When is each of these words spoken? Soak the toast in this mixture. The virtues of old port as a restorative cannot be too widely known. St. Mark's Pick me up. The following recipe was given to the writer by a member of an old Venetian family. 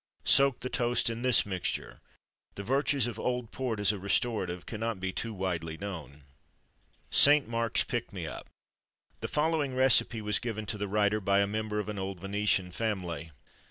Soak 0.25 0.61
the 0.61 0.67
toast 0.69 1.11
in 1.11 1.21
this 1.21 1.45
mixture. 1.45 2.01
The 2.55 2.63
virtues 2.63 3.05
of 3.05 3.19
old 3.19 3.51
port 3.51 3.79
as 3.79 3.91
a 3.91 3.99
restorative 3.99 4.65
cannot 4.65 4.99
be 4.99 5.11
too 5.13 5.31
widely 5.31 5.77
known. 5.77 6.23
St. 7.11 7.47
Mark's 7.47 7.83
Pick 7.83 8.11
me 8.11 8.25
up. 8.25 8.47
The 9.19 9.27
following 9.27 9.75
recipe 9.75 10.19
was 10.19 10.39
given 10.39 10.65
to 10.65 10.79
the 10.79 10.87
writer 10.87 11.21
by 11.21 11.37
a 11.41 11.45
member 11.45 11.77
of 11.77 11.87
an 11.87 11.99
old 11.99 12.19
Venetian 12.19 12.71
family. 12.71 13.29